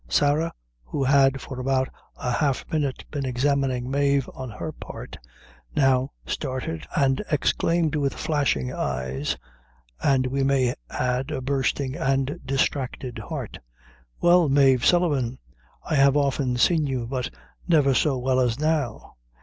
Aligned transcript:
Sarah, 0.09 0.51
who 0.83 1.03
had 1.03 1.39
for 1.39 1.59
about 1.59 1.87
a 2.15 2.31
half 2.31 2.65
minute 2.71 3.05
been 3.11 3.23
examining 3.23 3.87
Mave 3.91 4.27
on 4.33 4.49
her 4.49 4.71
part, 4.71 5.15
now 5.75 6.09
started, 6.25 6.87
and 6.97 7.23
exclaimed 7.31 7.93
with 7.95 8.15
flashing 8.15 8.73
eyes, 8.73 9.37
and 10.01 10.25
we 10.25 10.41
may 10.41 10.73
add, 10.89 11.29
a 11.29 11.39
bursting 11.39 11.95
and 11.95 12.39
distracted 12.43 13.19
heart 13.19 13.59
"Well, 14.19 14.49
Mave 14.49 14.83
Sullivan, 14.83 15.37
I 15.87 15.93
have 15.93 16.17
often 16.17 16.57
seen 16.57 16.87
you, 16.87 17.05
but 17.05 17.29
never 17.67 17.93
so 17.93 18.17
well 18.17 18.39
as 18.39 18.59
now. 18.59 19.17